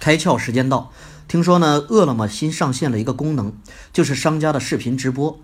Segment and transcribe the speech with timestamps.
[0.00, 0.90] 开窍时间到，
[1.28, 3.52] 听说呢，饿了么新上线了一个功能，
[3.92, 5.38] 就是商家的视频直播。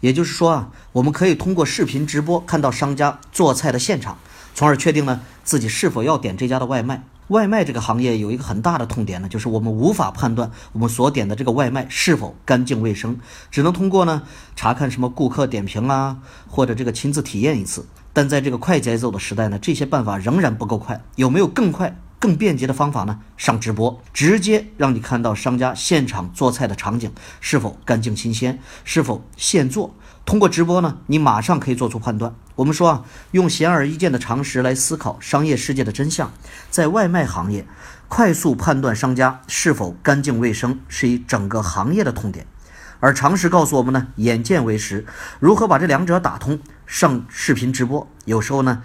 [0.00, 4.18] 也就是说啊，我们可以通过视频直播看到商家做菜的现场，
[4.54, 7.04] 从而确定呢自己是否要点这家的外卖。
[7.28, 13.18] 外卖这个行业有一个很大的痛点呢，就是我们无法判断我们所点的这个外卖是否干净卫生，
[13.50, 14.22] 只能通过呢
[14.54, 16.18] 查看什么顾客点评啊，
[16.48, 17.86] 或者这个亲自体验一次。
[18.12, 21.96] 但在这个快节奏的时代呢，这些办法仍然不够快，有没有更快？
[22.22, 23.18] 更便捷的方法呢？
[23.36, 29.92] 上直播，直接让你看到商家现场做菜的场景是否干净新鲜，是否现做。
[30.24, 32.32] 通过直播呢，你马上可以做出判断。
[32.54, 36.32] 我们说啊，用显而易见的常识来思考商业世界的真相，
[36.70, 37.66] 在外卖行业，
[38.06, 42.46] 快速判断商家是否干净卫生是一整个行业的痛点。
[43.00, 45.04] 而常识告诉我们呢，眼见为实。
[45.40, 46.60] 如何把这两者打通？
[46.86, 48.84] 上视频直播，有时候呢。